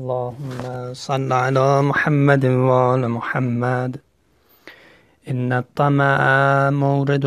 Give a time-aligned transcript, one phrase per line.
[0.00, 4.00] اللهم صل على محمد وآل محمد.
[5.28, 6.18] إن الطمع
[6.70, 7.26] مورد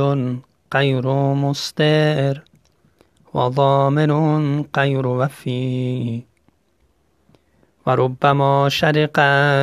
[0.76, 2.44] غير مستر
[3.34, 4.12] وضامن
[4.78, 6.22] غير وفي.
[7.86, 9.18] وربما شرق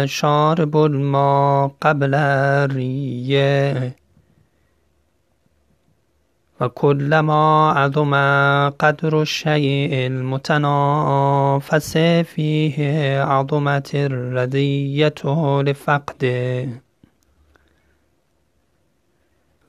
[0.05, 4.00] شارب الماء قبل الريه
[6.61, 8.15] و کلما عظم
[8.71, 11.97] قدر الشیء المتنافس
[12.29, 12.79] فیه
[13.25, 15.27] عظمت الرضیت
[15.67, 16.69] لفقده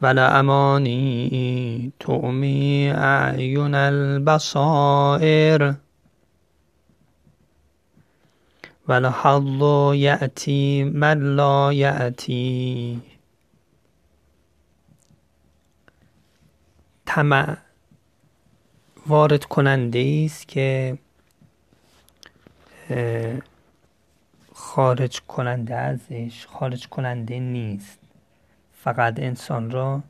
[0.01, 5.73] ولأمانی تعمی اعین البصائر.
[8.87, 9.61] والحظ
[9.95, 13.10] یأتی من لا یأتی.
[17.13, 17.57] طمع
[19.07, 20.97] وارد کننده است که
[24.53, 27.99] خارج کننده ازش خارج کننده نیست.
[28.73, 30.03] فقط انسان را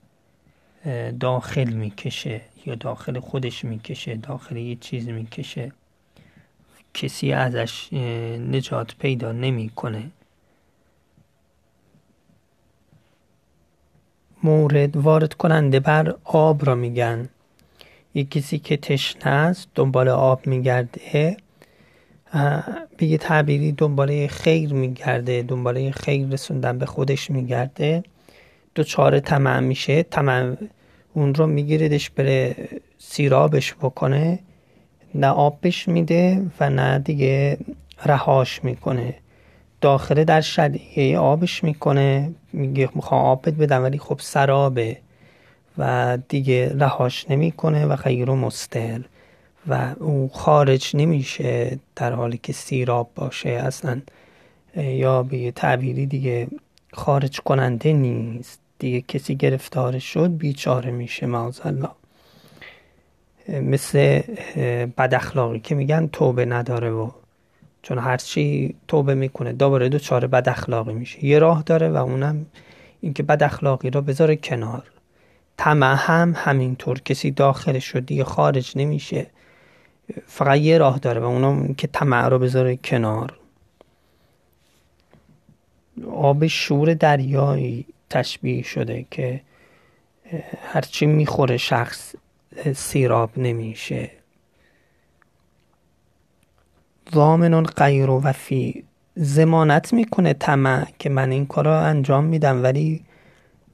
[1.20, 5.72] داخل می‌کشه یا داخل خودش می‌کشه داخل یه چیز می‌کشه.
[6.94, 10.12] کسی ازش نجات پیدا نمی‌کنه.
[14.44, 17.30] مورد وارد کننده بر آب را میگن.
[18.14, 21.38] یک کسی که تشنه است دنبال آب میگرده.
[22.98, 28.04] به یه تعبیری دنباله خیر میگرده دنباله خیر رسوندن به خودش میگرده.
[28.86, 30.04] چهار طمع میشه.
[30.04, 30.56] طمع
[31.14, 32.56] اون رو میگیردش بره
[32.98, 34.40] سیرابش بکنه.
[35.16, 37.58] نه آب بش میده و نه دیگه
[38.06, 39.14] رهاش می‌کنه.
[39.82, 42.32] داخله در شدیه آبش می‌کنه.
[42.54, 44.98] میگه می‌خوام آب بدم ولی خب سرابه
[45.78, 49.02] و دیگه رهاش نمی‌کنه و خیر و مستر
[49.68, 54.02] و او خارج نمیشه در حالی که سیراب باشه اصلا.
[54.76, 56.48] یا به تعبیری دیگه
[56.94, 58.60] خارج کننده نیست.
[58.80, 61.90] دیگه کسی گرفتار شد بیچاره میشه الله
[63.50, 64.22] مثل
[64.98, 67.10] بد اخلاقی که میگن توبه نداره و
[67.82, 71.26] چون هرچی توبه می‌کنه دوباره دو چاره بد اخلاقی میشه.
[71.26, 72.46] یه راه داره و اونم
[73.02, 74.84] اینکه بد اخلاقی رو بذاره کنار.
[75.58, 77.00] طمع هم همینطور.
[77.00, 79.28] کسی داخلش شد دیگه خارج نمیشه.
[80.26, 83.38] فقط یه راه داره و اونم که طمع رو بذاره کنار.
[86.12, 89.42] آب شور دریایی تشبیه شده که
[90.64, 92.16] هرچی می‌خوره شخص
[92.76, 94.12] سیراب نمیشه.
[97.14, 98.84] ضامن غیر وفی
[99.16, 103.02] زمانت می‌کنه طمع که من این کار رو انجام میدم ولی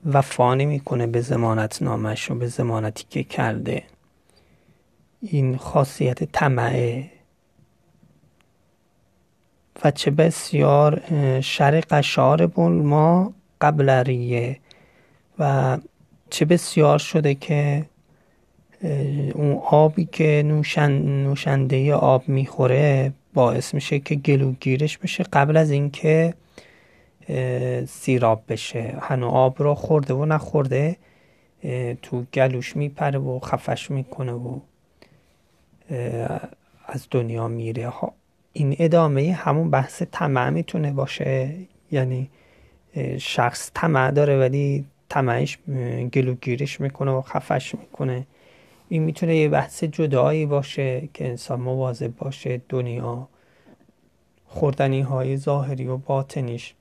[0.05, 3.83] وفا نمی‌کنه به زمانت نامش و به زمانتی که کرده.
[5.21, 7.11] این خاصیت طمعه.
[9.83, 11.01] و چه بسیار
[11.41, 14.59] شر قشار ما قبل ریه.
[15.39, 15.77] و
[16.29, 17.85] چه بسیار شده که
[19.33, 26.33] اون آبی که نوشن نوشنده آب می‌خوره باعث میشه که گلوگیرش بشه قبل از اینکه
[27.87, 28.97] سیراب بشه.
[29.01, 30.97] هنو آب را خورده و نخورده
[32.01, 34.59] تو گلوش میپره و خفش می‌کنه و
[36.85, 37.91] از دنیا میره.
[38.53, 41.53] این ادامه همون بحث طمع می‌تونه باشه.
[41.91, 42.29] یعنی
[43.17, 45.57] شخص طمع داره ولی طمعش
[46.13, 48.27] گلوگیرش می‌کنه و خفش می‌کنه.
[48.89, 53.27] این می‌تونه یه بحث جدایی باشه که انسان مواظب باشه دنیا
[54.45, 56.73] خوردنی های ظاهری و باطنیش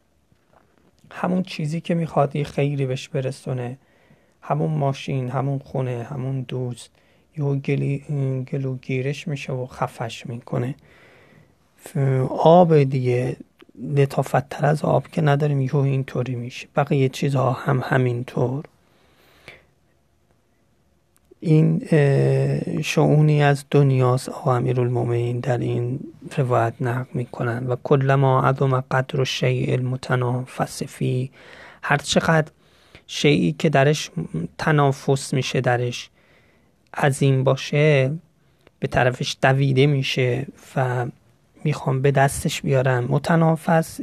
[1.10, 3.78] همون چیزی که می‌خواد یه خیری بهش برسونه.
[4.42, 6.90] همون ماشین همون خونه همون دوست.
[7.38, 8.04] یه گلی
[8.52, 10.74] گلوگیرش میشه و خفش می‌کنه.
[12.28, 13.36] آب دیگه
[13.96, 16.68] لطافتتر از آب که نداریم یهو اینطوری میشه.
[16.76, 18.64] بقیه چیزها هم همینطور.
[21.40, 21.86] این
[22.82, 26.00] شعونی از دنیاست آقا المومین در این
[26.36, 27.66] روایت نقل می‌کنن.
[27.66, 31.30] و کلما عظم قدر و شیء المتنافس فی
[31.82, 32.50] هر چقدر
[33.06, 34.10] شیعی که درش
[34.58, 36.10] تنافس میشه درش
[36.94, 38.12] عظیم باشه
[38.78, 40.46] به طرفش دویده میشه
[40.76, 41.06] و
[41.64, 43.04] می‌خوام به دستش بیارم.
[43.04, 44.00] متنافس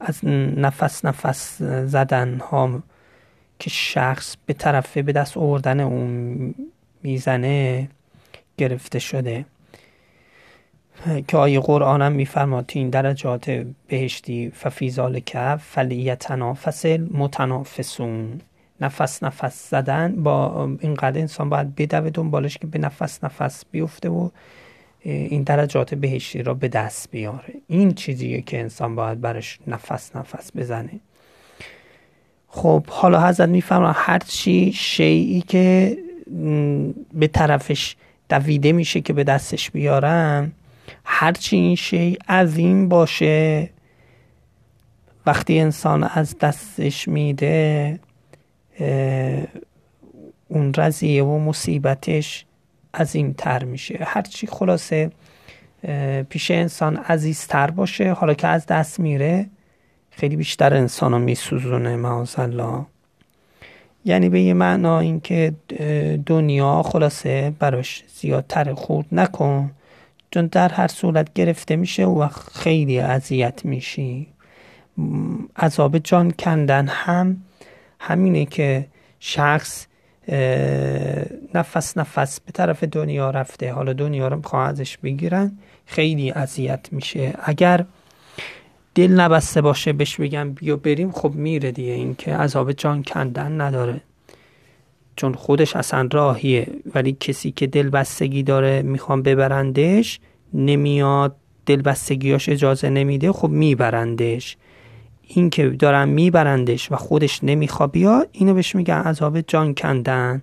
[0.00, 0.24] از
[0.56, 2.82] نفس نفس زدن ها
[3.62, 6.54] که شخص به طرف به دست آوردن اون
[7.02, 7.88] می‌زنه
[8.58, 9.44] گرفته شده.
[11.28, 18.40] که آیه قرآن هم میفرماد این درجات بهشتی ففیزال کف فلیتنافس متنافسون
[18.80, 24.28] نفس نفس زدن با اینقدر انسان باید بدوه دنبالش که به نفس نفس بیفته و
[25.04, 27.54] این درجات بهشتی را به دست بیاره.
[27.68, 31.00] این چیزیه که انسان باید برش نفس نفس بزنه.
[32.54, 35.96] خب حالا حضرت میفرما هر چی شیعی که
[37.14, 37.96] به طرفش
[38.28, 40.52] دویده میشه که به دستش بیارم
[41.04, 43.70] هرچی این شی عظیم باشه
[45.26, 48.00] وقتی انسان از دستش میده
[50.48, 52.44] اون رضیه و مصیبتش
[52.94, 53.98] عظیمتر میشه.
[54.00, 55.10] هرچی خلاصه
[56.28, 59.46] پیش انسان عزیزتر باشه حالا که از دست میره
[60.16, 62.86] خیلی بیشتر انسان رو میسوزونه معاذالله
[64.04, 65.52] یعنی به یه معنا اینکه
[66.26, 69.70] دنیا خلاصه براش زیادتر خورد نکن.
[70.30, 74.26] چون در هر صورت گرفته میشه و خیلی اذیت میشی.
[75.56, 77.36] عذاب جان کندن هم
[78.00, 78.86] همینه که
[79.20, 79.86] شخص
[81.54, 83.72] نفس نفس به طرف دنیا رفته.
[83.72, 87.34] حالا دنیا رو می‌خواه ازش بگیرن خیلی اذیت میشه.
[87.42, 87.84] اگر
[88.94, 91.92] دل نبسته باشه بهش بگم بیا بریم خب میره دیگه.
[91.92, 94.00] این که عذاب جان کندن نداره.
[95.16, 96.66] چون خودش اصلا راهیه.
[96.94, 100.20] ولی کسی که دل بستگی داره می‌خوام ببرندش
[100.54, 101.36] نمیاد.
[101.66, 104.56] دل بستگیاش اجازه نمیده خب میبرندش.
[105.22, 110.42] این که دارن میبرندش و خودش نمیخوا بیا اینو بهش میگن عذاب جان کندن.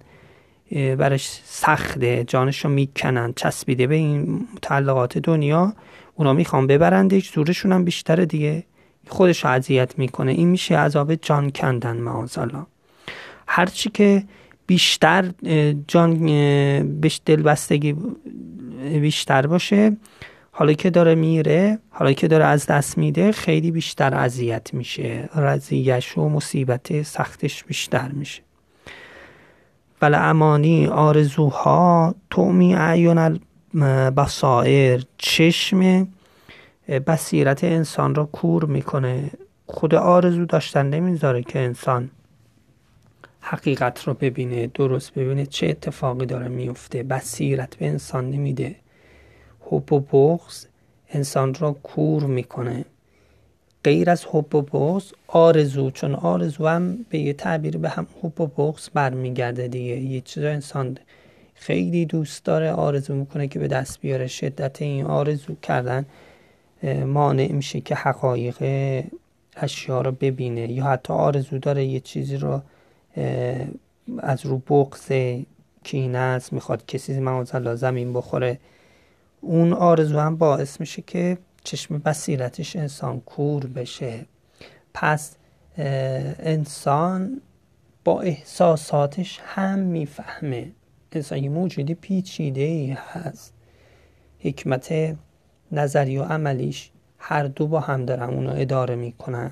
[0.71, 2.23] برش سخته.
[2.27, 3.33] جانشو می‌کنن.
[3.35, 5.73] چسبیده به این متعلقات دنیا.
[6.19, 8.63] اونا می‌خوان ببرندش زورشون هم بیشتره دیگه.
[9.07, 10.31] خودش اذیت می‌کنه.
[10.31, 12.65] این میشه عذاب جان کندن معاذالله.
[13.47, 14.23] هرچی که
[14.67, 15.31] بیشتر
[15.87, 16.19] جان
[17.01, 17.95] بهش دلبستگی
[19.01, 19.97] بیشتر باشه
[20.51, 25.29] حالا که داره میره حالا که داره از دست میده خیلی بیشتر اذیت میشه.
[25.35, 28.41] رضیش و مصیبت سختش بیشتر میشه.
[30.01, 33.39] ولی امانی آرزوها تومی اعیون
[34.17, 36.07] بسائر چشم
[37.07, 39.31] بصیرت انسان را کور می‌کنه.
[39.67, 42.09] خود آرزو داشتن نمی‌ذاره که انسان
[43.41, 48.75] حقیقت رو ببینه درست ببینه چه اتفاقی داره میفته بصیرت به انسان نمیده.
[49.61, 50.65] حب و بغض
[51.09, 52.85] انسان را کور می‌کنه.
[53.83, 58.41] غیر از حب و بغض آرزو چون آرزو هم به یه تعبیر به هم حب
[58.41, 59.95] و بغض برمیگرده دیگه.
[59.95, 60.97] یه چیز انسان
[61.61, 64.27] خیلی دوست داره آرزو می‌کنه که به دست بیاره.
[64.27, 66.05] شدت این آرزو کردن
[67.05, 68.57] مانع میشه که حقایق
[69.55, 72.61] اشیا رو ببینه یا حتی آرزو داره یه چیزی رو
[74.19, 75.11] از رو بغض
[75.83, 78.59] کینه است می‌خواد کسی معاذ زمین بخوره.
[79.41, 84.25] اون آرزو هم باعث میشه که چشم بصیرتش انسان کور بشه.
[84.93, 85.35] پس
[85.77, 87.41] انسان
[88.03, 90.71] با احساساتش هم می‌فهمه.
[91.11, 93.53] انسان موجودی پیچیده ای هست.
[94.39, 95.15] حکمت
[95.71, 99.51] نظری و عملیش هر دو با هم دارن اونو اداره می‌کنن.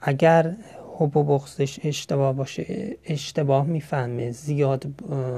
[0.00, 0.56] اگر
[0.98, 4.84] حب و بغضش اشتباه باشه اشتباه می‌فهمه زیاد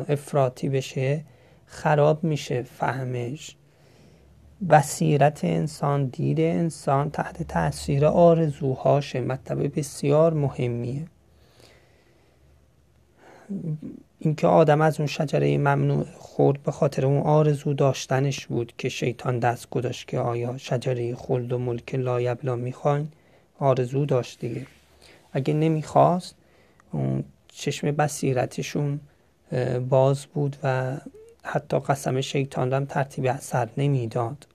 [0.08, 1.24] افراطی بشه
[1.66, 3.56] خراب میشه فهمش.
[4.70, 9.20] بصیرت انسان دید انسان تحت تاثیر آرزوهاشه.
[9.20, 11.06] مطلب بسیار مهمیه.
[14.24, 19.38] اینکه آدم از اون شجره ممنوع خورد به خاطر اون آرزو داشتنش بود که شیطان
[19.38, 23.08] دست گذاشت که آیا شجره خلد و ملک لایبلا می‌خواین؟
[23.58, 24.66] آرزو داشت دیگه.
[25.32, 26.34] اگه نمی‌خواست
[26.92, 29.00] اون چشم بصیرتشون
[29.88, 30.96] باز بود و
[31.42, 34.46] حتی قسم شیطان هم ترتیب اثر نمی‌داد.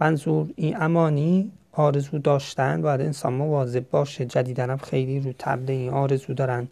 [0.00, 4.24] منظور این امانی آرزو داشتن باید انسان مواظب باشه.
[4.24, 6.68] جدیدن هم خیلی رو تبله این آرزو دارن.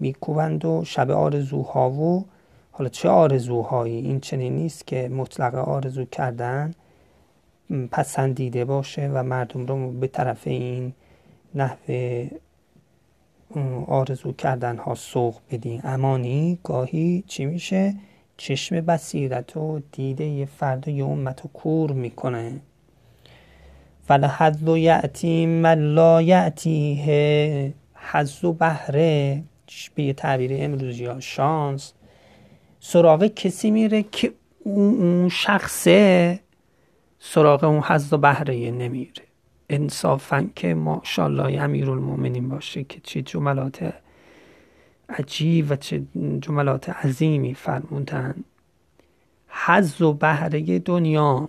[0.00, 2.24] میکوبند و شب آرزوها و
[2.70, 6.74] حالا چه آرزوهایی؟ این چنین نیست که مطلق آرزو کردن
[7.90, 10.92] پسندیده باشه و مردم رو به طرف این
[11.54, 12.30] نحوه
[13.86, 15.80] آرزو کردن ها سوق بدین.
[15.84, 17.94] امانی گاهی چی میشه؟
[18.36, 22.60] چشم بصیرت و دیده یه فرد یه امت رو کور می‌کنه.
[24.06, 29.42] فلحظ یعتی من لا یعتیه حظ و بهره
[29.94, 31.92] به یه تعبیر امروزی ها شانس
[32.80, 34.32] سراغ کسی میره که
[34.64, 36.40] اون شخصه
[37.18, 39.22] سراغ اون حظ و بهره نمیره.
[39.70, 43.94] انصافا که ماشاءالله امیرالمؤمنین باشه که چه جملات
[45.08, 46.02] عجیب و چه
[46.40, 48.44] جملات عظیمی فرمودن.
[49.48, 51.48] حظ و بهره دنیا.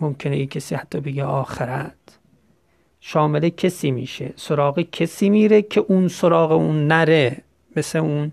[0.00, 2.18] ممکنه یه کسی حتی بگه آخرت.
[3.00, 4.32] شامل کسی میشه.
[4.36, 7.42] سراغ کسی میره که اون سراغ اون نره.
[7.76, 8.32] مثل اون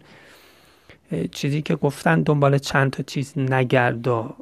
[1.31, 4.35] چیزی که گفتن دنبال چند تا چیز نگردا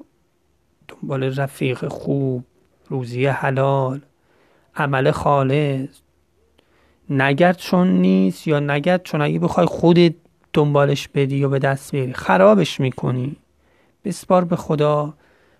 [0.87, 2.43] دنبال رفیق خوب
[2.89, 4.01] روزی حلال
[4.75, 5.89] عمل خالص.
[7.09, 10.13] نگرد چون نیست یا نگرد چون اگه بخوای خودت
[10.53, 13.35] دنبالش بدی و به دست بیاری خرابش می‌کنی.
[14.05, 15.13] بسپار به خدا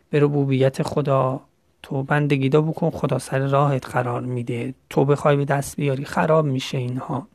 [0.09, 1.41] به ربوبیت خدا.
[1.83, 4.73] تو بندگی دا بکن خدا سر راهت قرار میده.
[4.89, 7.27] تو بخوای به دست بیاری خراب میشه اینها.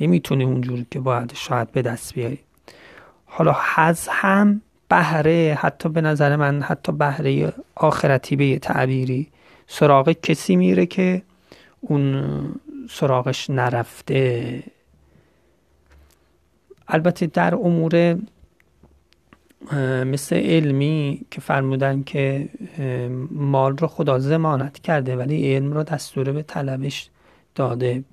[0.00, 2.38] نمی‌تونی اونجوری که باید شاید به دست بیاری.
[3.26, 9.28] حالا حز هم بهره حتی به نظر من حتی بهره آخرتی به یه تعبیری.
[9.66, 11.22] سراغ کسی میره که
[11.80, 12.24] اون
[12.90, 14.62] سراغش نرفته.
[16.88, 18.16] البته در امور
[20.04, 22.48] مثل علمی که فرمودن که
[23.30, 27.10] مال رو خدا زمانت کرده ولی علم رو دستور به طلبش
[27.54, 28.04] داده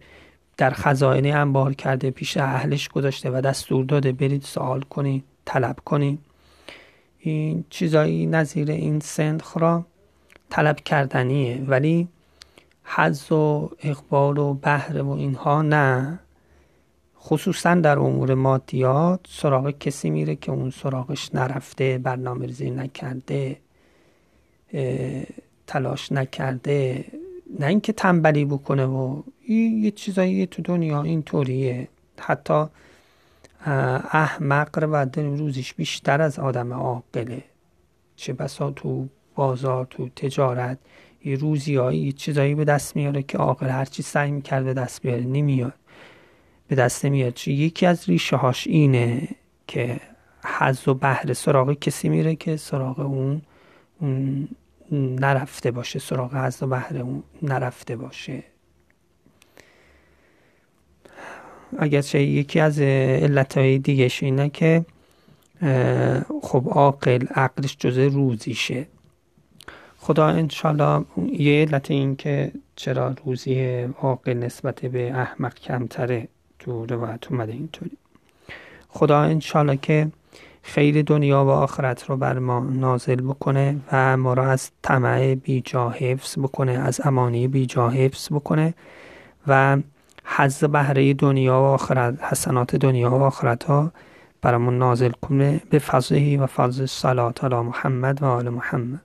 [0.58, 6.20] در خزائن انبار کرده پیش اهلش گذاشته و دستور داده برید سوال کنید طلب کنید
[7.20, 9.86] این چیزایی نظیر این سندخ را
[10.50, 12.08] طلب کردنیه ولی
[12.84, 16.20] حز و اقبال و بهره و اینها نه.
[17.26, 23.58] خصوصا در امور مادیات سراغ کسی میره که اون سراغش نرفته برنامه ریزی نکرده
[25.68, 27.06] تلاش نکرده
[27.60, 31.88] نه اینکه تنبلی بکنه و یه چیزایی تو دنیا اینطوریه.
[32.20, 32.66] حتی
[34.12, 37.44] احمق و روزیش بیشتر از آدم عاقله.
[38.16, 40.78] چه بسا تو بازار تو تجارت
[41.26, 45.74] یه روزیایی چیزایی به دست میاره که عاقل هرچی سعی می‌کرد به دست بیاره نمیاد.
[46.68, 47.48] به دست نمیاد.
[47.48, 49.28] یکی از ریشه هاش اینه
[49.68, 50.00] که
[50.46, 53.42] حز و بهره سراغ کسی میره که سراغ اون,
[54.92, 58.44] نرفته باشه سراغ حز و بهره اون نرفته باشه.
[61.78, 64.86] اگرچه یکی از علتهای دیگهش اینه که
[66.42, 68.88] خب عاقل عقلش جزء روزیشه.
[69.98, 76.28] خدا انشالله یه علت این که چرا روزی عاقل نسبت به احمق کمتره.
[76.64, 77.98] تو روایت اومده اینطوری.
[78.90, 80.12] خدا انشالله که
[80.62, 85.90] خیر دنیا و آخرت رو بر ما نازل بکنه و ما را از طمع بیجا
[85.90, 88.74] حفظ بکنه از امانی بیجا حفظ بکنه
[89.48, 89.78] و
[90.26, 93.92] حز بهره دنیا و آخرت حسنات دنیا و آخرت ها
[94.42, 99.02] برامون نازل کنه به فضله و فضل صلات علی محمد و آل محمد.